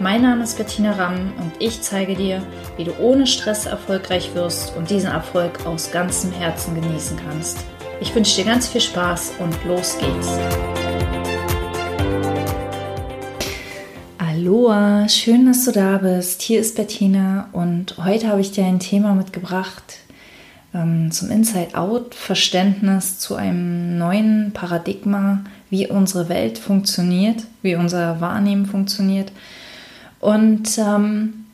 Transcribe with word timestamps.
Mein 0.00 0.22
Name 0.22 0.42
ist 0.42 0.58
Bettina 0.58 0.90
Ramm 0.90 1.32
und 1.38 1.52
ich 1.60 1.80
zeige 1.80 2.16
dir, 2.16 2.42
wie 2.76 2.82
du 2.82 2.98
ohne 2.98 3.28
Stress 3.28 3.66
erfolgreich 3.66 4.34
wirst 4.34 4.76
und 4.76 4.90
diesen 4.90 5.08
Erfolg 5.08 5.64
aus 5.66 5.92
ganzem 5.92 6.32
Herzen 6.32 6.74
genießen 6.74 7.16
kannst. 7.16 7.64
Ich 8.00 8.12
wünsche 8.12 8.42
dir 8.42 8.44
ganz 8.50 8.66
viel 8.66 8.80
Spaß 8.80 9.34
und 9.38 9.56
los 9.64 9.96
geht's. 9.98 10.36
Aloha, 14.18 15.08
schön, 15.08 15.46
dass 15.46 15.64
du 15.64 15.70
da 15.70 15.98
bist. 15.98 16.42
Hier 16.42 16.58
ist 16.58 16.74
Bettina 16.74 17.48
und 17.52 17.94
heute 17.98 18.26
habe 18.26 18.40
ich 18.40 18.50
dir 18.50 18.64
ein 18.64 18.80
Thema 18.80 19.14
mitgebracht 19.14 19.98
ähm, 20.74 21.12
zum 21.12 21.30
Inside-Out-Verständnis 21.30 23.20
zu 23.20 23.36
einem 23.36 23.96
neuen 23.96 24.50
Paradigma, 24.52 25.44
wie 25.70 25.86
unsere 25.86 26.28
Welt 26.28 26.58
funktioniert, 26.58 27.44
wie 27.62 27.76
unser 27.76 28.20
Wahrnehmen 28.20 28.66
funktioniert 28.66 29.30
und 30.24 30.78
ähm, 30.78 31.44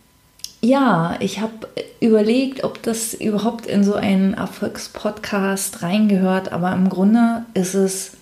ja, 0.60 1.16
ich 1.18 1.40
habe 1.40 1.66
überlegt, 1.98 2.62
ob 2.62 2.80
das 2.84 3.14
überhaupt 3.14 3.66
in 3.66 3.82
so 3.82 3.94
einen 3.94 4.34
Erfolgspodcast 4.34 5.82
reingehört, 5.82 6.52
aber 6.52 6.72
im 6.72 6.88
Grunde 6.88 7.46
ist 7.54 7.74
es, 7.74 8.12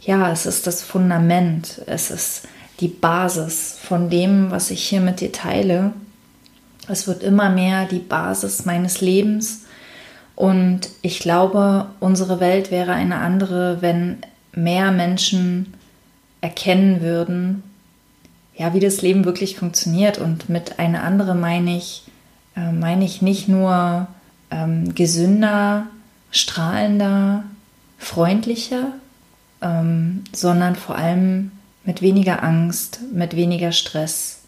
ja, 0.00 0.30
es 0.30 0.46
ist 0.46 0.68
das 0.68 0.84
Fundament, 0.84 1.82
es 1.86 2.12
ist 2.12 2.46
die 2.78 2.86
Basis 2.86 3.78
von 3.82 4.10
dem, 4.10 4.52
was 4.52 4.70
ich 4.70 4.84
hier 4.84 5.00
mit 5.00 5.18
dir 5.18 5.32
teile. 5.32 5.92
Es 6.86 7.08
wird 7.08 7.24
immer 7.24 7.50
mehr 7.50 7.86
die 7.86 7.98
Basis 7.98 8.66
meines 8.66 9.00
Lebens 9.00 9.64
und 10.36 10.88
ich 11.02 11.18
glaube, 11.18 11.86
unsere 11.98 12.38
Welt 12.38 12.70
wäre 12.70 12.92
eine 12.92 13.16
andere, 13.16 13.78
wenn 13.80 14.18
mehr 14.52 14.92
Menschen 14.92 15.74
erkennen 16.42 17.00
würden, 17.00 17.64
ja, 18.60 18.74
wie 18.74 18.80
das 18.80 19.00
Leben 19.00 19.24
wirklich 19.24 19.56
funktioniert. 19.56 20.18
Und 20.18 20.50
mit 20.50 20.78
einer 20.78 21.02
anderen 21.02 21.40
meine 21.40 21.78
ich, 21.78 22.02
äh, 22.54 22.70
meine 22.70 23.06
ich 23.06 23.22
nicht 23.22 23.48
nur 23.48 24.06
ähm, 24.50 24.94
gesünder, 24.94 25.86
strahlender, 26.30 27.44
freundlicher, 27.96 28.92
ähm, 29.62 30.24
sondern 30.34 30.76
vor 30.76 30.96
allem 30.96 31.52
mit 31.86 32.02
weniger 32.02 32.42
Angst, 32.42 33.00
mit 33.10 33.34
weniger 33.34 33.72
Stress. 33.72 34.42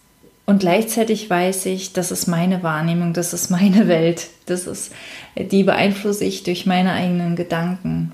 Und 0.45 0.59
gleichzeitig 0.59 1.31
weiß 1.31 1.65
ich, 1.65 1.95
das 1.95 2.13
ist 2.13 2.27
meine 2.27 2.63
Wahrnehmung, 2.63 3.15
das 3.15 3.33
ist 3.33 3.49
meine 3.49 3.89
Welt, 3.89 4.27
das 4.45 4.67
ist, 4.67 4.93
die 5.39 5.63
beeinflusse 5.63 6.27
ich 6.27 6.43
durch 6.43 6.67
meine 6.67 6.93
eigenen 6.93 7.35
Gedanken. 7.35 8.13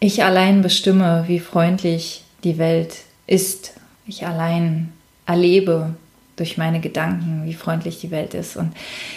Ich 0.00 0.24
allein 0.24 0.62
bestimme, 0.62 1.26
wie 1.28 1.38
freundlich 1.38 2.24
die 2.42 2.58
Welt 2.58 2.96
ist 3.28 3.74
ich 4.06 4.26
allein 4.26 4.92
erlebe 5.26 5.94
durch 6.36 6.58
meine 6.58 6.80
Gedanken, 6.80 7.42
wie 7.44 7.54
freundlich 7.54 8.00
die 8.00 8.10
Welt 8.10 8.34
ist. 8.34 8.56
Und 8.56 8.72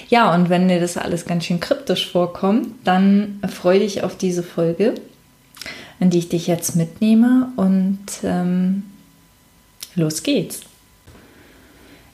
ja, 0.10 0.34
und 0.34 0.50
wenn 0.50 0.68
dir 0.68 0.80
das 0.80 0.98
alles 0.98 1.26
ganz 1.26 1.46
schön 1.46 1.60
kryptisch 1.60 2.12
vorkommt, 2.12 2.68
dann 2.84 3.40
freue 3.48 3.80
dich 3.80 4.04
auf 4.04 4.18
diese 4.18 4.44
Folge, 4.44 4.96
in 6.00 6.10
die 6.10 6.20
ich 6.20 6.30
dich 6.30 6.48
jetzt 6.48 6.76
mitnehme. 6.76 7.50
Und 7.56 8.00
ähm, 8.24 8.84
los 9.96 10.24
geht's. 10.24 10.62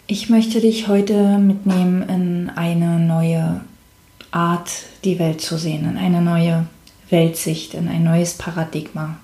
Ich 0.08 0.30
möchte 0.30 0.62
dich 0.62 0.88
heute 0.88 1.38
mitnehmen 1.38 2.08
in 2.08 2.50
eine 2.50 3.00
neue 3.00 3.62
Art, 4.31 4.70
die 5.03 5.20
Welt 5.20 5.42
zu 5.42 5.58
sehen, 5.58 5.90
in 5.90 5.97
eine 5.97 6.22
neue 6.22 6.66
Weltsicht, 7.09 7.74
in 7.74 7.88
ein 7.88 8.03
neues 8.03 8.34
Paradigma. 8.34 9.18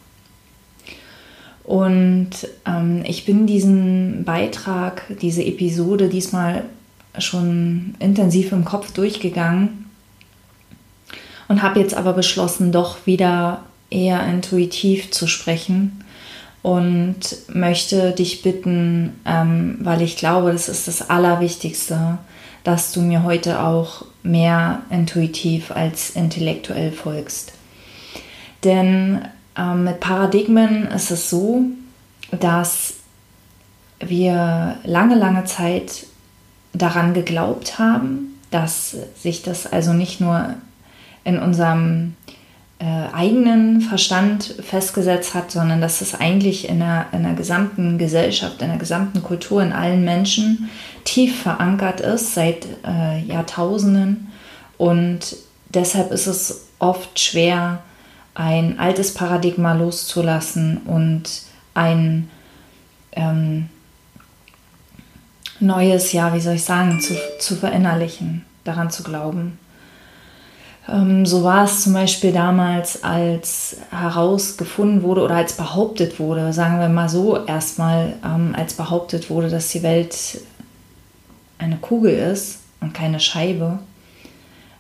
Und 1.70 2.32
ähm, 2.66 3.04
ich 3.06 3.26
bin 3.26 3.46
diesen 3.46 4.24
Beitrag, 4.24 5.04
diese 5.22 5.44
Episode 5.44 6.10
diesmal 6.10 6.64
schon 7.20 7.94
intensiv 8.00 8.52
im 8.54 8.66
Kopf 8.66 8.92
durchgegangen 8.92 9.86
und 11.48 11.62
habe 11.62 11.80
jetzt 11.80 11.94
aber 11.94 12.14
beschlossen, 12.14 12.72
doch 12.72 13.06
wieder 13.06 13.66
eher 13.92 14.26
intuitiv 14.26 15.12
zu 15.12 15.28
sprechen 15.28 16.04
und 16.64 17.36
möchte 17.54 18.14
dich 18.14 18.42
bitten, 18.42 19.20
ähm, 19.28 19.78
weil 19.82 20.02
ich 20.02 20.18
glaube, 20.18 20.52
das 20.52 20.70
ist 20.70 20.88
das 20.88 21.12
Allerwichtigste, 21.12 22.18
dass 22.64 22.94
du 22.94 23.02
mir 23.02 23.22
heute 23.22 23.62
auch 23.62 24.06
mehr 24.24 24.82
intuitiv 24.90 25.70
als 25.70 26.10
intellektuell 26.10 26.92
folgst. 26.92 27.54
Denn 28.64 29.22
ähm, 29.58 29.84
mit 29.84 30.00
Paradigmen 30.00 30.88
ist 30.88 31.12
es 31.12 31.30
so, 31.30 31.64
dass 32.32 32.96
wir 34.00 34.78
lange, 34.84 35.16
lange 35.16 35.46
Zeit 35.46 36.06
daran 36.74 37.14
geglaubt 37.14 37.80
haben, 37.80 38.40
dass 38.52 38.96
sich 39.16 39.42
das 39.42 39.66
also 39.66 39.94
nicht 39.94 40.22
nur 40.22 40.56
in 41.24 41.40
unserem 41.40 42.16
äh, 42.80 42.86
eigenen 43.14 43.82
Verstand 43.82 44.56
festgesetzt 44.64 45.34
hat, 45.34 45.52
sondern 45.52 45.82
dass 45.82 46.02
es 46.02 46.16
eigentlich 46.16 46.70
in 46.70 46.80
der, 46.80 47.08
in 47.12 47.24
der 47.24 47.34
gesamten 47.34 47.98
Gesellschaft, 47.98 48.62
in 48.62 48.70
der 48.70 48.78
gesamten 48.78 49.22
Kultur, 49.22 49.62
in 49.62 49.74
allen 49.74 50.06
Menschen 50.06 50.70
tief 51.04 51.42
verankert 51.42 52.00
ist 52.00 52.34
seit 52.34 52.66
äh, 52.86 53.20
Jahrtausenden. 53.26 54.32
Und 54.78 55.36
deshalb 55.68 56.12
ist 56.12 56.28
es 56.28 56.68
oft 56.80 57.20
schwer, 57.20 57.84
ein 58.40 58.80
altes 58.80 59.14
Paradigma 59.14 59.74
loszulassen 59.74 60.78
und 60.86 61.24
ein 61.74 62.30
ähm, 63.12 63.68
neues, 65.60 66.14
ja, 66.14 66.34
wie 66.34 66.40
soll 66.40 66.56
ich 66.56 66.64
sagen, 66.64 67.02
zu, 67.02 67.16
zu 67.40 67.58
verinnerlichen, 67.58 68.46
daran 68.64 68.92
zu 68.92 69.04
glauben. 69.04 69.60
Ähm, 70.88 71.26
so 71.26 71.44
war 71.44 71.66
es 71.66 71.84
zum 71.84 71.92
Beispiel 71.92 72.32
damals, 72.32 73.04
als 73.04 73.76
herausgefunden 73.92 75.04
wurde 75.04 75.22
oder 75.22 75.36
als 75.36 75.58
behauptet 75.58 76.18
wurde, 76.18 76.54
sagen 76.54 76.80
wir 76.80 76.88
mal 76.88 77.10
so, 77.10 77.46
erstmal 77.46 78.14
ähm, 78.24 78.56
als 78.58 78.74
behauptet 78.74 79.30
wurde, 79.30 79.50
dass 79.50 79.70
die 79.72 79.84
Welt 79.84 80.40
eine 81.58 81.76
Kugel 81.76 82.14
ist 82.14 82.60
und 82.80 82.94
keine 82.94 83.20
Scheibe. 83.20 83.80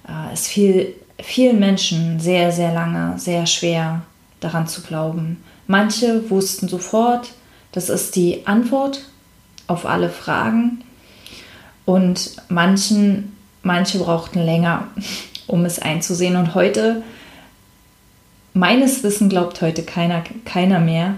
Äh, 0.07 0.33
es 0.33 0.47
fiel 0.47 0.95
vielen 1.21 1.59
Menschen 1.59 2.19
sehr, 2.19 2.51
sehr 2.51 2.73
lange, 2.73 3.17
sehr 3.17 3.45
schwer 3.45 4.01
daran 4.39 4.67
zu 4.67 4.81
glauben. 4.81 5.43
Manche 5.67 6.29
wussten 6.29 6.67
sofort, 6.67 7.29
das 7.71 7.89
ist 7.89 8.15
die 8.15 8.47
Antwort 8.47 9.01
auf 9.67 9.85
alle 9.85 10.09
Fragen 10.09 10.83
und 11.85 12.37
manchen, 12.49 13.35
manche 13.61 13.99
brauchten 13.99 14.39
länger, 14.39 14.87
um 15.47 15.65
es 15.65 15.79
einzusehen. 15.79 16.35
Und 16.35 16.55
heute, 16.55 17.03
meines 18.53 19.03
Wissens 19.03 19.29
glaubt 19.29 19.61
heute 19.61 19.83
keiner, 19.83 20.23
keiner 20.45 20.79
mehr, 20.79 21.15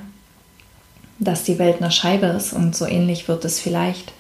dass 1.20 1.44
die 1.44 1.60
Welt 1.60 1.82
eine 1.82 1.92
Scheibe 1.92 2.26
ist 2.26 2.52
und 2.52 2.76
so 2.76 2.86
ähnlich 2.86 3.28
wird 3.28 3.46
es 3.46 3.60
vielleicht 3.60 4.12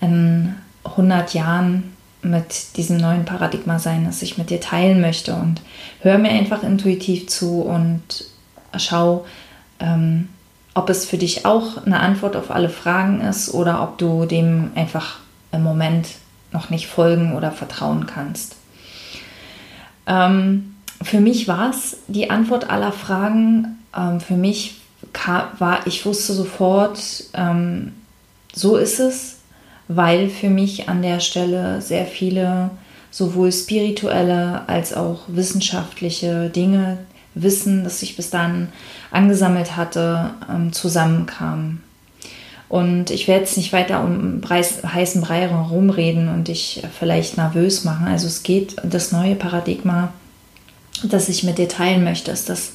in 0.00 0.54
100 0.84 1.34
Jahren 1.34 1.95
mit 2.30 2.76
diesem 2.76 2.96
neuen 2.96 3.24
Paradigma 3.24 3.78
sein, 3.78 4.04
das 4.04 4.22
ich 4.22 4.38
mit 4.38 4.50
dir 4.50 4.60
teilen 4.60 5.00
möchte. 5.00 5.34
Und 5.34 5.60
hör 6.00 6.18
mir 6.18 6.30
einfach 6.30 6.62
intuitiv 6.62 7.28
zu 7.28 7.62
und 7.62 8.02
schau, 8.76 9.24
ähm, 9.80 10.28
ob 10.74 10.90
es 10.90 11.06
für 11.06 11.18
dich 11.18 11.46
auch 11.46 11.84
eine 11.86 12.00
Antwort 12.00 12.36
auf 12.36 12.50
alle 12.50 12.68
Fragen 12.68 13.20
ist 13.22 13.52
oder 13.52 13.82
ob 13.82 13.98
du 13.98 14.26
dem 14.26 14.72
einfach 14.74 15.20
im 15.52 15.62
Moment 15.62 16.08
noch 16.52 16.70
nicht 16.70 16.86
folgen 16.86 17.34
oder 17.34 17.50
vertrauen 17.50 18.06
kannst. 18.06 18.56
Ähm, 20.06 20.74
für 21.02 21.20
mich 21.20 21.48
war 21.48 21.70
es 21.70 21.98
die 22.08 22.30
Antwort 22.30 22.70
aller 22.70 22.92
Fragen. 22.92 23.78
Ähm, 23.96 24.20
für 24.20 24.36
mich 24.36 24.80
war, 25.58 25.86
ich 25.86 26.04
wusste 26.04 26.32
sofort, 26.34 27.00
ähm, 27.34 27.94
so 28.52 28.76
ist 28.76 29.00
es 29.00 29.35
weil 29.88 30.28
für 30.28 30.50
mich 30.50 30.88
an 30.88 31.02
der 31.02 31.20
Stelle 31.20 31.80
sehr 31.80 32.06
viele 32.06 32.70
sowohl 33.10 33.52
spirituelle 33.52 34.68
als 34.68 34.92
auch 34.92 35.20
wissenschaftliche 35.28 36.50
Dinge, 36.50 36.98
Wissen, 37.34 37.84
das 37.84 38.00
ich 38.02 38.16
bis 38.16 38.30
dann 38.30 38.68
angesammelt 39.10 39.76
hatte, 39.76 40.30
ähm, 40.50 40.72
zusammenkamen. 40.72 41.82
Und 42.68 43.10
ich 43.10 43.28
werde 43.28 43.42
jetzt 43.42 43.58
nicht 43.58 43.72
weiter 43.72 44.02
um 44.02 44.40
heißen 44.48 45.20
Brei 45.20 45.48
herumreden 45.48 46.28
und 46.28 46.48
dich 46.48 46.82
vielleicht 46.98 47.36
nervös 47.36 47.84
machen. 47.84 48.06
Also 48.06 48.26
es 48.26 48.42
geht, 48.42 48.76
das 48.82 49.12
neue 49.12 49.36
Paradigma 49.36 50.12
das 51.02 51.28
ich 51.28 51.42
mit 51.42 51.58
dir 51.58 51.68
teilen 51.68 52.04
möchte, 52.04 52.30
ist 52.30 52.48
das 52.48 52.72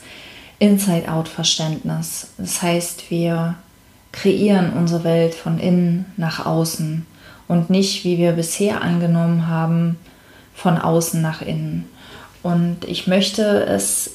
Inside-Out-Verständnis. 0.59 2.27
Das 2.37 2.61
heißt, 2.61 3.09
wir 3.09 3.55
kreieren 4.11 4.73
unsere 4.73 5.03
Welt 5.03 5.33
von 5.33 5.59
innen 5.59 6.05
nach 6.17 6.45
außen 6.45 7.05
und 7.47 7.69
nicht, 7.69 8.03
wie 8.03 8.17
wir 8.17 8.33
bisher 8.33 8.81
angenommen 8.81 9.47
haben, 9.47 9.97
von 10.53 10.77
außen 10.77 11.21
nach 11.21 11.41
innen. 11.41 11.89
Und 12.43 12.85
ich 12.85 13.07
möchte 13.07 13.63
es 13.65 14.11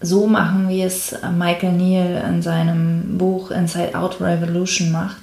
so 0.00 0.26
machen, 0.26 0.68
wie 0.68 0.82
es 0.82 1.14
Michael 1.36 1.72
Neal 1.72 2.24
in 2.28 2.42
seinem 2.42 3.18
Buch 3.18 3.50
Inside 3.50 3.96
Out 3.96 4.20
Revolution 4.20 4.90
macht. 4.90 5.22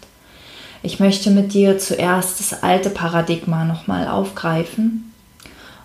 Ich 0.82 1.00
möchte 1.00 1.32
mit 1.32 1.54
dir 1.54 1.78
zuerst 1.78 2.40
das 2.40 2.64
alte 2.64 2.90
Paradigma 2.90 3.66
nochmal 3.66 4.08
aufgreifen 4.08 5.12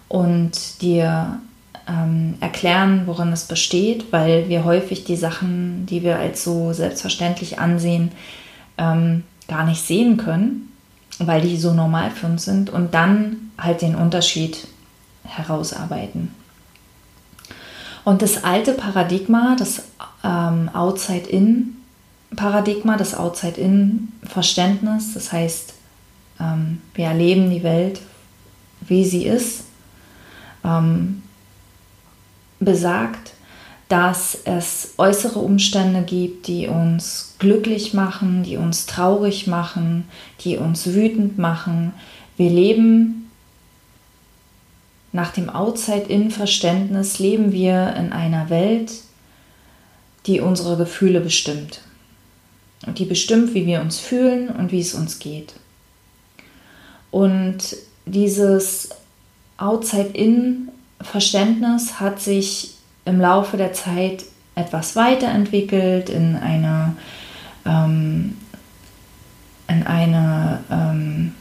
und 0.08 0.81
dir 0.82 1.40
ähm, 1.88 2.34
erklären, 2.40 3.02
worin 3.06 3.32
es 3.32 3.44
besteht, 3.44 4.12
weil 4.12 4.48
wir 4.48 4.64
häufig 4.64 5.04
die 5.04 5.16
Sachen, 5.16 5.86
die 5.86 6.02
wir 6.02 6.19
als 6.19 6.44
so 6.44 6.72
selbstverständlich 6.72 7.58
ansehen, 7.58 8.12
ähm, 8.78 9.25
gar 9.48 9.64
nicht 9.64 9.82
sehen 9.82 10.16
können, 10.16 10.72
weil 11.19 11.42
die 11.42 11.56
so 11.56 11.72
normal 11.72 12.10
für 12.10 12.26
uns 12.26 12.44
sind 12.44 12.70
und 12.70 12.94
dann 12.94 13.50
halt 13.58 13.82
den 13.82 13.94
Unterschied 13.94 14.66
herausarbeiten. 15.25 16.34
Und 18.04 18.22
das 18.22 18.44
alte 18.44 18.72
Paradigma, 18.72 19.56
das 19.58 19.82
ähm, 20.22 20.70
Outside-In-Paradigma, 20.72 22.96
das 22.96 23.14
Outside-In-Verständnis, 23.14 25.14
das 25.14 25.32
heißt, 25.32 25.75
ähm, 26.40 26.80
wir 26.94 27.06
erleben 27.06 27.50
die 27.50 27.62
Welt, 27.62 28.00
wie 28.80 29.04
sie 29.04 29.25
ist, 29.25 29.64
ähm, 30.64 31.22
besagt, 32.64 33.32
dass 33.88 34.38
es 34.44 34.94
äußere 34.96 35.38
Umstände 35.38 36.02
gibt, 36.02 36.46
die 36.46 36.69
uns 36.69 37.34
glücklich 37.38 37.94
machen, 37.94 38.43
die 38.43 38.56
uns 38.56 38.87
traurig 38.87 39.46
machen, 39.46 40.08
die 40.40 40.56
uns 40.56 40.87
wütend 40.87 41.38
machen. 41.38 41.93
Wir 42.37 42.50
leben 42.50 43.31
nach 45.12 45.31
dem 45.32 45.49
Outside-In-Verständnis, 45.49 47.19
leben 47.19 47.52
wir 47.52 47.94
in 47.96 48.12
einer 48.12 48.50
Welt, 48.50 48.90
die 50.26 50.40
unsere 50.40 50.76
Gefühle 50.76 51.20
bestimmt. 51.20 51.82
Und 52.87 52.99
die 52.99 53.05
bestimmt, 53.05 53.55
wie 53.55 53.66
wir 53.66 53.81
uns 53.81 53.99
fühlen 53.99 54.49
und 54.49 54.72
wie 54.72 54.81
es 54.81 54.94
uns 54.94 55.19
geht. 55.19 55.55
Und 57.11 57.76
dieses 58.06 58.88
Outside-In 59.56 60.70
Verständnis 61.04 62.00
hat 62.00 62.20
sich 62.20 62.74
im 63.04 63.20
Laufe 63.20 63.56
der 63.56 63.72
Zeit 63.72 64.24
etwas 64.54 64.96
weiterentwickelt 64.96 66.08
in 66.08 66.36
eine, 66.36 66.96
ähm, 67.66 68.36
in 69.68 69.86
eine 69.86 70.60
ähm, 70.70 71.34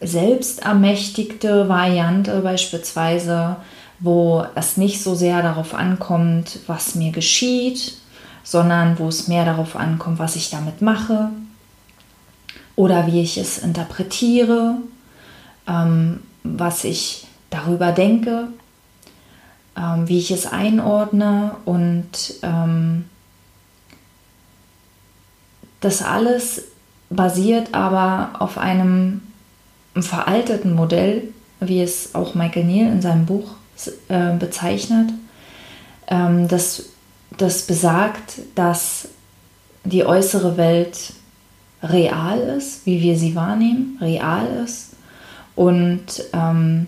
selbstermächtigte 0.00 1.68
Variante 1.68 2.40
beispielsweise, 2.40 3.56
wo 4.00 4.44
es 4.54 4.76
nicht 4.76 5.02
so 5.02 5.14
sehr 5.14 5.42
darauf 5.42 5.74
ankommt, 5.74 6.58
was 6.66 6.96
mir 6.96 7.12
geschieht, 7.12 7.94
sondern 8.42 8.98
wo 8.98 9.08
es 9.08 9.28
mehr 9.28 9.44
darauf 9.44 9.76
ankommt, 9.76 10.18
was 10.18 10.34
ich 10.34 10.50
damit 10.50 10.82
mache 10.82 11.28
oder 12.74 13.06
wie 13.06 13.22
ich 13.22 13.38
es 13.38 13.58
interpretiere, 13.58 14.76
ähm, 15.68 16.20
was 16.42 16.84
ich 16.84 17.26
darüber 17.52 17.92
denke, 17.92 18.48
ähm, 19.76 20.08
wie 20.08 20.18
ich 20.18 20.30
es 20.30 20.46
einordne 20.46 21.56
und 21.64 22.34
ähm, 22.42 23.04
das 25.80 26.02
alles 26.02 26.64
basiert 27.10 27.74
aber 27.74 28.40
auf 28.40 28.58
einem 28.58 29.22
veralteten 29.94 30.74
Modell, 30.74 31.28
wie 31.60 31.82
es 31.82 32.14
auch 32.14 32.34
Michael 32.34 32.64
Neal 32.64 32.92
in 32.92 33.02
seinem 33.02 33.26
Buch 33.26 33.54
äh, 34.08 34.34
bezeichnet, 34.36 35.10
ähm, 36.08 36.48
das, 36.48 36.86
das 37.36 37.62
besagt, 37.62 38.40
dass 38.54 39.08
die 39.84 40.04
äußere 40.04 40.56
Welt 40.56 41.12
real 41.82 42.38
ist, 42.38 42.86
wie 42.86 43.00
wir 43.02 43.18
sie 43.18 43.34
wahrnehmen, 43.34 43.98
real 44.00 44.46
ist 44.64 44.90
und 45.56 46.24
ähm, 46.32 46.86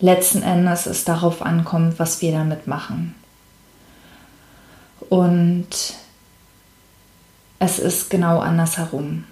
letzten 0.00 0.42
Endes 0.42 0.86
es 0.86 1.04
darauf 1.04 1.42
ankommt, 1.42 1.98
was 1.98 2.20
wir 2.22 2.32
damit 2.32 2.66
machen. 2.66 3.14
Und 5.08 5.68
es 7.58 7.78
ist 7.78 8.10
genau 8.10 8.40
andersherum. 8.40 9.24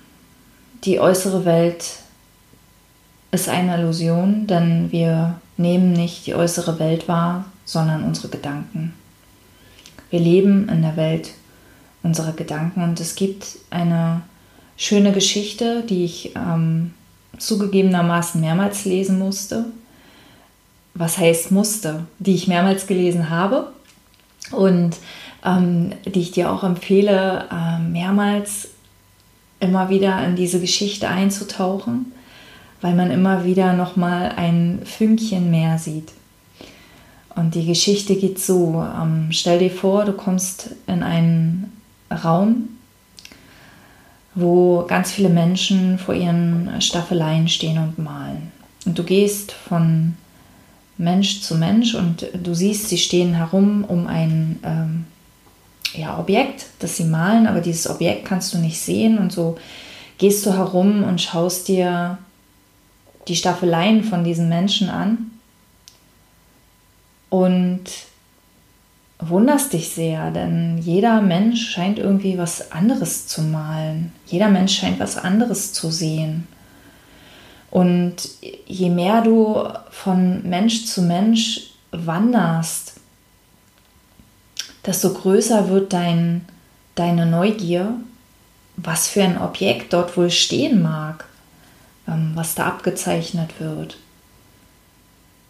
Die 0.84 1.00
äußere 1.00 1.44
Welt 1.44 1.84
ist 3.30 3.48
eine 3.48 3.78
Illusion, 3.78 4.46
denn 4.46 4.92
wir 4.92 5.40
nehmen 5.56 5.92
nicht 5.92 6.26
die 6.26 6.34
äußere 6.34 6.78
Welt 6.78 7.08
wahr, 7.08 7.46
sondern 7.64 8.04
unsere 8.04 8.28
Gedanken. 8.28 8.94
Wir 10.10 10.20
leben 10.20 10.68
in 10.68 10.82
der 10.82 10.96
Welt 10.96 11.30
unserer 12.02 12.32
Gedanken 12.32 12.82
und 12.82 13.00
es 13.00 13.14
gibt 13.14 13.58
eine 13.70 14.22
schöne 14.76 15.12
Geschichte, 15.12 15.82
die 15.82 16.04
ich 16.04 16.34
ähm, 16.36 16.94
zugegebenermaßen 17.38 18.40
mehrmals 18.40 18.84
lesen 18.84 19.18
musste 19.18 19.66
was 20.98 21.16
heißt 21.16 21.52
musste, 21.52 22.06
die 22.18 22.34
ich 22.34 22.48
mehrmals 22.48 22.86
gelesen 22.86 23.30
habe 23.30 23.72
und 24.50 24.96
ähm, 25.44 25.92
die 26.04 26.20
ich 26.20 26.32
dir 26.32 26.50
auch 26.52 26.64
empfehle, 26.64 27.46
äh, 27.50 27.78
mehrmals 27.78 28.70
immer 29.60 29.88
wieder 29.88 30.24
in 30.26 30.36
diese 30.36 30.60
Geschichte 30.60 31.08
einzutauchen, 31.08 32.12
weil 32.80 32.94
man 32.94 33.10
immer 33.10 33.44
wieder 33.44 33.72
noch 33.72 33.96
mal 33.96 34.32
ein 34.36 34.80
Fünkchen 34.84 35.50
mehr 35.50 35.78
sieht. 35.78 36.12
Und 37.34 37.54
die 37.54 37.66
Geschichte 37.66 38.16
geht 38.16 38.40
so: 38.40 38.84
ähm, 39.00 39.28
Stell 39.30 39.60
dir 39.60 39.70
vor, 39.70 40.04
du 40.04 40.12
kommst 40.12 40.70
in 40.88 41.04
einen 41.04 41.72
Raum, 42.10 42.70
wo 44.34 44.84
ganz 44.88 45.12
viele 45.12 45.28
Menschen 45.28 45.98
vor 45.98 46.14
ihren 46.14 46.80
Staffeleien 46.80 47.48
stehen 47.48 47.78
und 47.78 47.98
malen. 47.98 48.50
Und 48.86 48.98
du 48.98 49.04
gehst 49.04 49.52
von 49.52 50.16
Mensch 50.98 51.40
zu 51.40 51.54
Mensch 51.54 51.94
und 51.94 52.26
du 52.34 52.54
siehst, 52.54 52.88
sie 52.88 52.98
stehen 52.98 53.34
herum 53.34 53.84
um 53.84 54.08
ein 54.08 54.58
ähm, 54.64 55.04
ja, 55.94 56.18
Objekt, 56.18 56.66
das 56.80 56.96
sie 56.96 57.04
malen, 57.04 57.46
aber 57.46 57.60
dieses 57.60 57.88
Objekt 57.88 58.24
kannst 58.24 58.52
du 58.52 58.58
nicht 58.58 58.80
sehen 58.80 59.18
und 59.18 59.32
so 59.32 59.56
gehst 60.18 60.44
du 60.44 60.52
herum 60.52 61.04
und 61.04 61.20
schaust 61.20 61.68
dir 61.68 62.18
die 63.28 63.36
Staffeleien 63.36 64.02
von 64.02 64.24
diesen 64.24 64.48
Menschen 64.48 64.90
an 64.90 65.30
und 67.30 67.84
wunderst 69.20 69.72
dich 69.72 69.90
sehr, 69.90 70.30
denn 70.30 70.78
jeder 70.78 71.20
Mensch 71.20 71.70
scheint 71.70 71.98
irgendwie 71.98 72.38
was 72.38 72.72
anderes 72.72 73.26
zu 73.26 73.42
malen. 73.42 74.12
Jeder 74.26 74.48
Mensch 74.48 74.78
scheint 74.78 74.98
was 74.98 75.16
anderes 75.16 75.72
zu 75.72 75.90
sehen. 75.90 76.46
Und 77.70 78.16
je 78.66 78.88
mehr 78.88 79.22
du 79.22 79.68
von 79.90 80.48
Mensch 80.48 80.86
zu 80.86 81.02
Mensch 81.02 81.70
wanderst, 81.90 82.94
desto 84.86 85.12
größer 85.12 85.68
wird 85.68 85.92
dein, 85.92 86.46
deine 86.94 87.26
Neugier, 87.26 87.94
was 88.76 89.08
für 89.08 89.22
ein 89.22 89.40
Objekt 89.40 89.92
dort 89.92 90.16
wohl 90.16 90.30
stehen 90.30 90.82
mag, 90.82 91.26
ähm, 92.06 92.32
was 92.34 92.54
da 92.54 92.66
abgezeichnet 92.66 93.60
wird. 93.60 93.98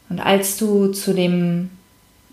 Und 0.08 0.20
als 0.20 0.56
du 0.56 0.88
zu 0.88 1.12
dem 1.12 1.70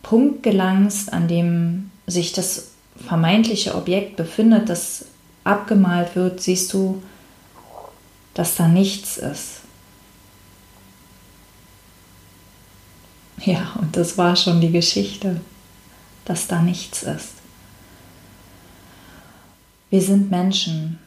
Punkt 0.01 0.43
gelangst, 0.43 1.11
an 1.11 1.27
dem 1.27 1.91
sich 2.07 2.31
das 2.31 2.71
vermeintliche 2.95 3.75
Objekt 3.75 4.15
befindet, 4.15 4.69
das 4.69 5.05
abgemalt 5.43 6.15
wird, 6.15 6.41
siehst 6.41 6.73
du, 6.73 7.03
dass 8.33 8.55
da 8.55 8.67
nichts 8.67 9.17
ist. 9.17 9.64
Ja, 13.43 13.73
und 13.79 13.95
das 13.95 14.17
war 14.17 14.35
schon 14.35 14.61
die 14.61 14.71
Geschichte, 14.71 15.41
dass 16.25 16.47
da 16.47 16.61
nichts 16.61 17.03
ist. 17.03 17.33
Wir 19.89 20.01
sind 20.01 20.31
Menschen. 20.31 20.99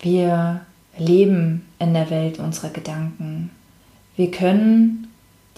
Wir 0.00 0.60
leben 0.98 1.66
in 1.78 1.94
der 1.94 2.10
Welt 2.10 2.38
unserer 2.38 2.70
Gedanken. 2.70 3.50
Wir 4.16 4.30
können 4.30 5.08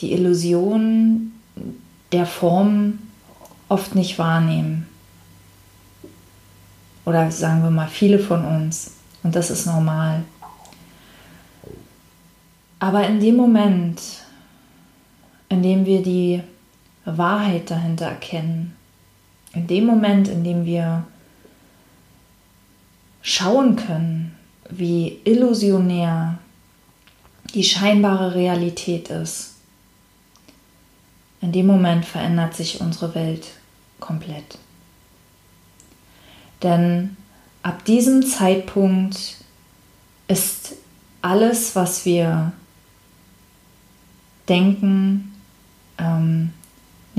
die 0.01 0.13
Illusion 0.13 1.33
der 2.13 2.27
Form 2.27 2.99
oft 3.69 3.95
nicht 3.95 4.19
wahrnehmen. 4.19 4.87
Oder 7.05 7.31
sagen 7.31 7.63
wir 7.63 7.71
mal, 7.71 7.89
viele 7.89 8.19
von 8.19 8.45
uns. 8.45 8.93
Und 9.23 9.35
das 9.35 9.51
ist 9.51 9.67
normal. 9.67 10.23
Aber 12.79 13.07
in 13.07 13.21
dem 13.21 13.37
Moment, 13.37 14.01
indem 15.49 15.87
wir 15.87 16.03
die 16.03 16.43
Wahrheit 17.05 17.71
dahinter 17.71 18.07
erkennen. 18.07 18.77
In 19.53 19.67
dem 19.67 19.87
Moment, 19.87 20.29
in 20.29 20.45
dem 20.45 20.65
wir 20.65 21.05
schauen 23.23 23.77
können, 23.77 24.37
wie 24.69 25.21
illusionär 25.25 26.39
die 27.55 27.65
scheinbare 27.65 28.35
Realität 28.35 29.09
ist, 29.11 29.55
in 31.41 31.53
dem 31.53 31.67
Moment 31.67 32.05
verändert 32.05 32.55
sich 32.55 32.81
unsere 32.81 33.15
Welt 33.15 33.47
komplett. 34.01 34.59
Denn 36.63 37.17
ab 37.63 37.85
diesem 37.85 38.25
Zeitpunkt 38.27 39.37
ist 40.29 40.75
alles, 41.23 41.77
was 41.77 42.05
wir 42.05 42.53
denken, 44.49 45.36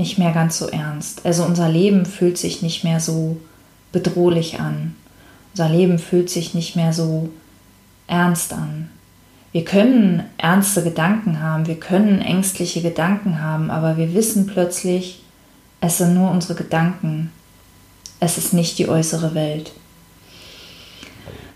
nicht 0.08 0.16
mehr 0.16 0.32
ganz 0.32 0.56
so 0.56 0.68
ernst. 0.68 1.26
Also 1.26 1.44
unser 1.44 1.68
Leben 1.68 2.06
fühlt 2.06 2.38
sich 2.38 2.62
nicht 2.62 2.82
mehr 2.82 2.98
so 2.98 3.36
bedrohlich 3.92 4.58
an. 4.58 4.94
Unser 5.52 5.68
Leben 5.68 5.98
fühlt 5.98 6.30
sich 6.30 6.54
nicht 6.54 6.76
mehr 6.76 6.94
so 6.94 7.28
ernst 8.06 8.54
an. 8.54 8.88
Wir 9.52 9.66
können 9.66 10.24
ernste 10.38 10.82
Gedanken 10.82 11.42
haben, 11.42 11.66
wir 11.66 11.78
können 11.78 12.22
ängstliche 12.22 12.80
Gedanken 12.80 13.42
haben, 13.42 13.70
aber 13.70 13.98
wir 13.98 14.14
wissen 14.14 14.46
plötzlich, 14.46 15.22
es 15.82 15.98
sind 15.98 16.14
nur 16.14 16.30
unsere 16.30 16.54
Gedanken. 16.54 17.30
Es 18.18 18.38
ist 18.38 18.54
nicht 18.54 18.78
die 18.78 18.88
äußere 18.88 19.34
Welt. 19.34 19.72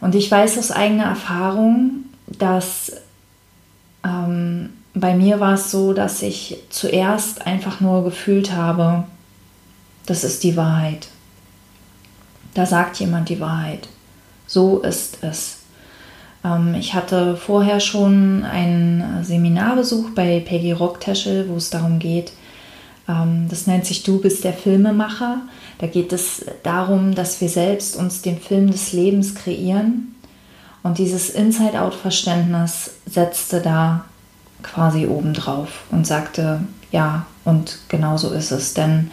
Und 0.00 0.14
ich 0.14 0.30
weiß 0.30 0.58
aus 0.58 0.70
eigener 0.70 1.04
Erfahrung, 1.04 2.04
dass 2.26 2.92
ähm, 4.04 4.70
bei 4.94 5.14
mir 5.14 5.40
war 5.40 5.54
es 5.54 5.70
so, 5.70 5.92
dass 5.92 6.22
ich 6.22 6.58
zuerst 6.70 7.46
einfach 7.46 7.80
nur 7.80 8.04
gefühlt 8.04 8.52
habe, 8.52 9.04
das 10.06 10.24
ist 10.24 10.44
die 10.44 10.56
Wahrheit. 10.56 11.08
Da 12.54 12.66
sagt 12.66 12.98
jemand 13.00 13.28
die 13.28 13.40
Wahrheit. 13.40 13.88
So 14.46 14.80
ist 14.80 15.18
es. 15.22 15.58
Ähm, 16.44 16.74
ich 16.74 16.94
hatte 16.94 17.36
vorher 17.36 17.80
schon 17.80 18.44
ein 18.44 19.20
Seminarbesuch 19.22 20.10
bei 20.10 20.40
Peggy 20.40 20.72
Rocktäschel, 20.72 21.48
wo 21.48 21.56
es 21.56 21.70
darum 21.70 21.98
geht, 21.98 22.32
ähm, 23.08 23.46
das 23.48 23.66
nennt 23.66 23.86
sich 23.86 24.02
Du 24.02 24.20
bist 24.20 24.44
der 24.44 24.52
Filmemacher. 24.52 25.42
Da 25.78 25.86
geht 25.86 26.12
es 26.12 26.44
darum, 26.62 27.14
dass 27.14 27.40
wir 27.40 27.48
selbst 27.48 27.96
uns 27.96 28.22
den 28.22 28.38
Film 28.38 28.70
des 28.70 28.92
Lebens 28.92 29.34
kreieren. 29.34 30.14
Und 30.82 30.98
dieses 30.98 31.30
Inside-Out-Verständnis 31.30 32.90
setzte 33.06 33.60
da 33.60 34.04
quasi 34.62 35.06
obendrauf 35.06 35.84
und 35.90 36.06
sagte, 36.06 36.60
ja, 36.90 37.26
und 37.44 37.78
genau 37.88 38.16
so 38.16 38.30
ist 38.30 38.50
es. 38.50 38.74
Denn 38.74 39.10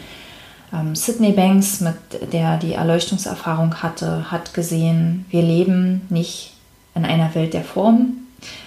ähm, 0.73 0.95
Sydney 0.95 1.31
Banks, 1.31 1.81
mit 1.81 1.95
der 2.33 2.57
die 2.57 2.73
Erleuchtungserfahrung 2.73 3.81
hatte, 3.81 4.31
hat 4.31 4.53
gesehen, 4.53 5.25
wir 5.29 5.41
leben 5.41 6.01
nicht 6.09 6.53
in 6.95 7.05
einer 7.05 7.33
Welt 7.35 7.53
der 7.53 7.63
Form, 7.63 8.17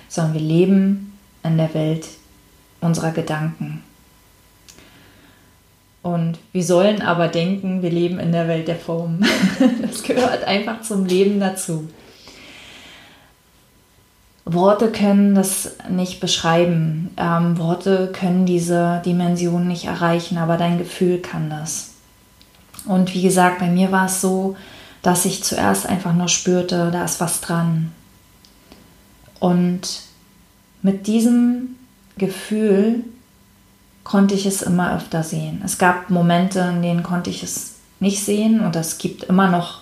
sondern 0.09 0.35
wir 0.35 0.41
leben 0.41 1.19
in 1.43 1.57
der 1.57 1.73
Welt 1.75 2.07
unserer 2.81 3.13
Gedanken. 3.13 3.83
Und 6.03 6.39
wir 6.51 6.65
sollen 6.65 7.01
aber 7.01 7.29
denken, 7.29 7.83
wir 7.83 7.91
leben 7.91 8.19
in 8.19 8.33
der 8.33 8.49
Welt 8.49 8.67
der 8.67 8.77
Form. 8.77 9.21
Das 9.83 10.03
gehört 10.03 10.45
einfach 10.45 10.83
zum 10.83 11.05
Leben 11.05 11.39
dazu. 11.39 11.89
Worte 14.45 14.91
können 14.91 15.35
das 15.35 15.77
nicht 15.89 16.21
beschreiben. 16.21 17.11
Ähm, 17.17 17.59
Worte 17.59 18.11
können 18.13 18.45
diese 18.45 19.01
Dimension 19.05 19.69
nicht 19.69 19.85
erreichen, 19.85 20.39
aber 20.39 20.57
dein 20.57 20.79
Gefühl 20.79 21.19
kann 21.19 21.49
das. 21.49 21.91
Und 22.87 23.15
wie 23.15 23.23
gesagt, 23.23 23.61
bei 23.61 23.69
mir 23.69 23.93
war 23.93 24.07
es 24.07 24.21
so, 24.21 24.57
dass 25.03 25.25
ich 25.25 25.45
zuerst 25.45 25.87
einfach 25.87 26.13
nur 26.13 26.29
spürte, 26.29 26.91
da 26.93 27.05
ist 27.05 27.21
was 27.21 27.41
dran. 27.41 27.93
Und 29.39 30.03
mit 30.83 31.07
diesem 31.07 31.77
Gefühl 32.19 33.05
konnte 34.05 34.35
ich 34.35 34.47
es 34.47 34.63
immer 34.63 34.97
öfter 34.97 35.23
sehen. 35.23 35.63
Es 35.65 35.79
gab 35.79 36.11
Momente, 36.11 36.61
in 36.61 36.83
denen 36.83 37.03
konnte 37.03 37.31
ich 37.31 37.43
es 37.43 37.77
nicht 38.01 38.25
sehen 38.25 38.61
und 38.61 38.75
es 38.75 38.99
gibt 38.99 39.25
immer 39.25 39.49
noch 39.49 39.82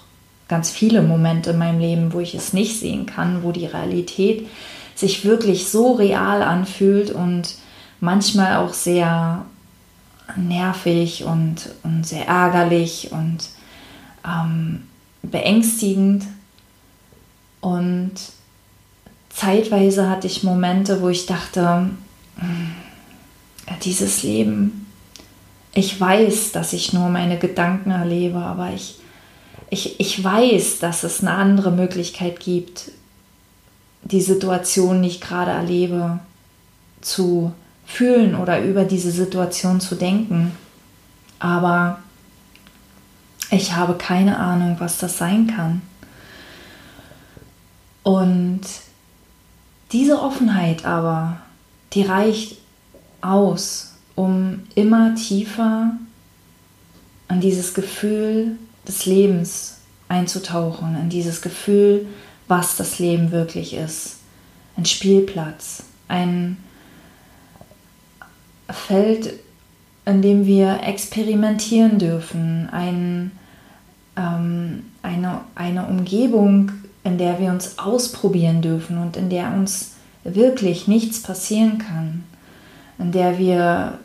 ganz 0.51 0.71
viele 0.71 1.01
Momente 1.01 1.51
in 1.51 1.59
meinem 1.59 1.79
Leben, 1.79 2.13
wo 2.13 2.21
ich 2.21 2.35
es 2.35 2.53
nicht 2.53 2.79
sehen 2.79 3.07
kann, 3.07 3.43
wo 3.43 3.53
die 3.53 3.67
Realität 3.67 4.49
sich 4.97 5.25
wirklich 5.25 5.69
so 5.69 5.93
real 5.93 6.43
anfühlt 6.43 7.11
und 7.11 7.55
manchmal 8.01 8.57
auch 8.57 8.75
sehr 8.75 9.47
nervig 10.37 11.25
und, 11.25 11.71
und 11.85 12.07
sehr 12.07 12.27
ärgerlich 12.27 13.13
und 13.13 13.49
ähm, 14.27 14.83
beängstigend. 15.23 16.25
Und 17.61 18.13
zeitweise 19.29 20.11
hatte 20.11 20.27
ich 20.27 20.43
Momente, 20.43 21.01
wo 21.01 21.09
ich 21.09 21.27
dachte, 21.27 21.91
hm, 22.37 22.73
dieses 23.85 24.23
Leben, 24.23 24.87
ich 25.73 26.01
weiß, 26.01 26.53
dass 26.53 26.73
ich 26.73 26.93
nur 26.93 27.09
meine 27.09 27.39
Gedanken 27.39 27.93
erlebe, 27.93 28.39
aber 28.39 28.73
ich, 28.75 29.00
ich, 29.71 30.01
ich 30.01 30.23
weiß, 30.23 30.81
dass 30.81 31.05
es 31.05 31.21
eine 31.21 31.31
andere 31.31 31.71
Möglichkeit 31.71 32.41
gibt, 32.41 32.91
die 34.03 34.21
Situation, 34.21 35.03
die 35.03 35.09
ich 35.09 35.21
gerade 35.21 35.53
erlebe, 35.53 36.19
zu 37.01 37.53
fühlen 37.87 38.35
oder 38.35 38.63
über 38.63 38.85
diese 38.85 39.13
Situation 39.13 39.81
zu 39.81 39.95
denken. 39.95 40.53
Aber 41.39 42.01
ich 43.51 43.75
habe 43.75 43.95
keine 43.95 44.39
Ahnung, 44.39 44.77
was 44.81 44.99
das 44.99 45.19
sein 45.19 45.47
kann. 45.47 45.83
Und 48.03 48.63
diese 49.93 50.21
Offenheit 50.21 50.85
aber, 50.85 51.39
die 51.93 52.03
reicht 52.03 52.59
aus, 53.21 53.95
um 54.17 54.63
immer 54.75 55.15
tiefer 55.15 55.93
an 57.29 57.41
dieses 57.41 57.75
Gefühl 57.75 58.57
des 58.91 59.07
Lebens 59.07 59.79
einzutauchen, 60.09 60.97
in 61.01 61.09
dieses 61.09 61.41
Gefühl, 61.41 62.07
was 62.49 62.77
das 62.77 62.99
Leben 62.99 63.31
wirklich 63.31 63.75
ist. 63.75 64.17
Ein 64.77 64.85
Spielplatz, 64.85 65.85
ein 66.09 66.57
Feld, 68.69 69.35
in 70.05 70.23
dem 70.23 70.47
wir 70.47 70.81
experimentieren 70.83 71.99
dürfen, 71.99 72.69
ein, 72.71 73.31
ähm, 74.17 74.85
eine, 75.03 75.43
eine 75.55 75.87
Umgebung, 75.87 76.73
in 77.05 77.17
der 77.17 77.39
wir 77.39 77.51
uns 77.51 77.79
ausprobieren 77.79 78.63
dürfen 78.63 78.99
und 78.99 79.17
in 79.17 79.31
der 79.31 79.53
uns 79.53 79.93
wirklich 80.25 80.89
nichts 80.89 81.23
passieren 81.23 81.79
kann, 81.79 82.25
in 82.99 83.13
der 83.13 83.39
wir 83.39 83.99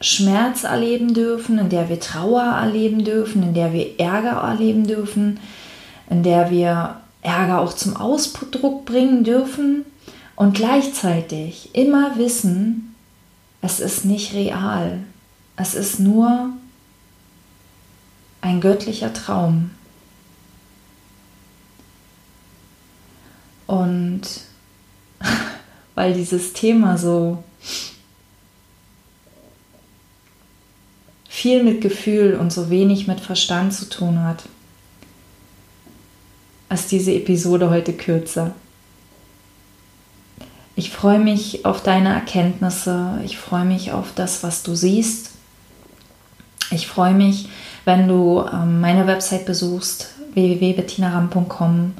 Schmerz 0.00 0.64
erleben 0.64 1.12
dürfen, 1.12 1.58
in 1.58 1.68
der 1.70 1.88
wir 1.88 1.98
Trauer 1.98 2.42
erleben 2.42 3.04
dürfen, 3.04 3.42
in 3.42 3.54
der 3.54 3.72
wir 3.72 3.98
Ärger 3.98 4.40
erleben 4.48 4.86
dürfen, 4.86 5.40
in 6.08 6.22
der 6.22 6.50
wir 6.50 7.00
Ärger 7.22 7.60
auch 7.60 7.72
zum 7.72 7.96
Ausdruck 7.96 8.84
bringen 8.84 9.24
dürfen 9.24 9.84
und 10.36 10.54
gleichzeitig 10.54 11.74
immer 11.74 12.16
wissen, 12.16 12.94
es 13.60 13.80
ist 13.80 14.04
nicht 14.04 14.34
real, 14.34 15.00
es 15.56 15.74
ist 15.74 15.98
nur 15.98 16.50
ein 18.40 18.60
göttlicher 18.60 19.12
Traum. 19.12 19.70
Und 23.66 24.22
weil 25.96 26.14
dieses 26.14 26.52
Thema 26.52 26.96
so 26.96 27.42
viel 31.38 31.62
mit 31.62 31.80
Gefühl 31.80 32.34
und 32.34 32.52
so 32.52 32.68
wenig 32.68 33.06
mit 33.06 33.20
Verstand 33.20 33.72
zu 33.72 33.88
tun 33.88 34.24
hat, 34.24 34.42
ist 36.68 36.90
diese 36.90 37.14
Episode 37.14 37.70
heute 37.70 37.92
kürzer. 37.92 38.54
Ich 40.74 40.90
freue 40.90 41.20
mich 41.20 41.64
auf 41.64 41.80
deine 41.80 42.12
Erkenntnisse, 42.12 43.20
ich 43.24 43.38
freue 43.38 43.64
mich 43.64 43.92
auf 43.92 44.08
das, 44.16 44.42
was 44.42 44.64
du 44.64 44.74
siehst. 44.74 45.30
Ich 46.72 46.88
freue 46.88 47.14
mich, 47.14 47.48
wenn 47.84 48.08
du 48.08 48.44
ähm, 48.52 48.80
meine 48.80 49.06
Website 49.06 49.46
besuchst, 49.46 50.14
www.bettinaram.com 50.34 51.94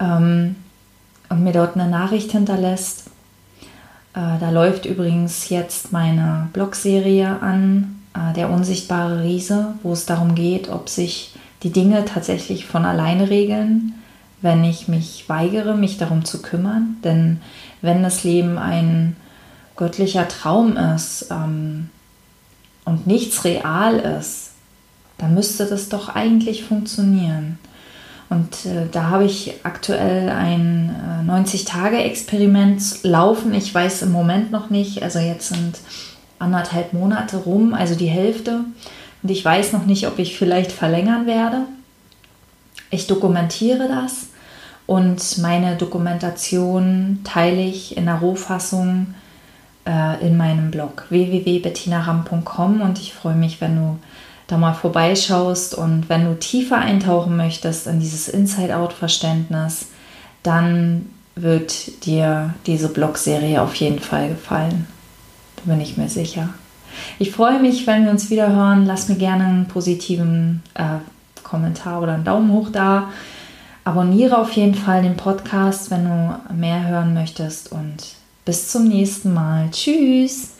ähm, 0.00 0.56
und 1.30 1.42
mir 1.42 1.52
dort 1.54 1.76
eine 1.76 1.88
Nachricht 1.88 2.32
hinterlässt. 2.32 3.06
Äh, 4.12 4.38
da 4.38 4.50
läuft 4.50 4.84
übrigens 4.84 5.48
jetzt 5.48 5.92
meine 5.92 6.50
Blogserie 6.52 7.40
an, 7.40 7.99
der 8.14 8.50
unsichtbare 8.50 9.22
Riese, 9.22 9.74
wo 9.82 9.92
es 9.92 10.06
darum 10.06 10.34
geht, 10.34 10.68
ob 10.68 10.88
sich 10.88 11.34
die 11.62 11.70
Dinge 11.70 12.04
tatsächlich 12.04 12.66
von 12.66 12.84
alleine 12.84 13.30
regeln, 13.30 13.94
wenn 14.42 14.64
ich 14.64 14.88
mich 14.88 15.28
weigere, 15.28 15.76
mich 15.76 15.98
darum 15.98 16.24
zu 16.24 16.42
kümmern. 16.42 16.96
Denn 17.04 17.40
wenn 17.82 18.02
das 18.02 18.24
Leben 18.24 18.58
einen 18.58 19.16
göttlicher 19.76 20.28
Traum 20.28 20.76
ist 20.76 21.26
ähm, 21.30 21.90
und 22.84 23.06
nichts 23.06 23.44
real 23.44 23.98
ist, 23.98 24.52
dann 25.18 25.34
müsste 25.34 25.66
das 25.66 25.88
doch 25.88 26.08
eigentlich 26.08 26.64
funktionieren. 26.64 27.58
Und 28.30 28.64
äh, 28.64 28.86
da 28.90 29.10
habe 29.10 29.24
ich 29.24 29.54
aktuell 29.64 30.30
ein 30.30 30.94
äh, 31.28 31.30
90-Tage-Experiment 31.30 33.02
laufen. 33.02 33.52
Ich 33.52 33.74
weiß 33.74 34.02
im 34.02 34.12
Moment 34.12 34.50
noch 34.50 34.70
nicht, 34.70 35.02
also 35.02 35.18
jetzt 35.18 35.48
sind 35.48 35.78
anderthalb 36.40 36.92
Monate 36.92 37.36
rum, 37.36 37.72
also 37.74 37.94
die 37.94 38.06
Hälfte. 38.06 38.64
Und 39.22 39.30
ich 39.30 39.44
weiß 39.44 39.72
noch 39.72 39.86
nicht, 39.86 40.08
ob 40.08 40.18
ich 40.18 40.36
vielleicht 40.36 40.72
verlängern 40.72 41.26
werde. 41.26 41.62
Ich 42.90 43.06
dokumentiere 43.06 43.88
das 43.88 44.30
und 44.86 45.38
meine 45.38 45.76
Dokumentation 45.76 47.20
teile 47.22 47.62
ich 47.62 47.96
in 47.96 48.06
der 48.06 48.16
Rohfassung 48.16 49.14
äh, 49.86 50.26
in 50.26 50.36
meinem 50.36 50.72
Blog 50.72 51.04
www.bettinaram.com 51.10 52.80
und 52.80 52.98
ich 52.98 53.14
freue 53.14 53.36
mich, 53.36 53.60
wenn 53.60 53.76
du 53.76 53.98
da 54.48 54.56
mal 54.56 54.74
vorbeischaust 54.74 55.76
und 55.76 56.08
wenn 56.08 56.24
du 56.24 56.34
tiefer 56.34 56.78
eintauchen 56.78 57.36
möchtest 57.36 57.86
in 57.86 58.00
dieses 58.00 58.26
Inside-Out-Verständnis, 58.26 59.86
dann 60.42 61.08
wird 61.36 62.04
dir 62.04 62.54
diese 62.66 62.88
Blogserie 62.88 63.62
auf 63.62 63.76
jeden 63.76 64.00
Fall 64.00 64.30
gefallen. 64.30 64.88
Bin 65.64 65.80
ich 65.80 65.96
mir 65.96 66.08
sicher. 66.08 66.50
Ich 67.18 67.32
freue 67.32 67.60
mich, 67.60 67.86
wenn 67.86 68.04
wir 68.04 68.10
uns 68.10 68.30
wieder 68.30 68.48
hören. 68.52 68.86
Lass 68.86 69.08
mir 69.08 69.16
gerne 69.16 69.44
einen 69.44 69.66
positiven 69.66 70.62
äh, 70.74 70.98
Kommentar 71.42 72.02
oder 72.02 72.14
einen 72.14 72.24
Daumen 72.24 72.52
hoch 72.52 72.70
da. 72.70 73.10
Abonniere 73.84 74.38
auf 74.38 74.52
jeden 74.52 74.74
Fall 74.74 75.02
den 75.02 75.16
Podcast, 75.16 75.90
wenn 75.90 76.04
du 76.04 76.54
mehr 76.54 76.86
hören 76.86 77.14
möchtest 77.14 77.72
und 77.72 77.96
bis 78.44 78.68
zum 78.68 78.88
nächsten 78.88 79.32
Mal. 79.32 79.68
Tschüss! 79.70 80.59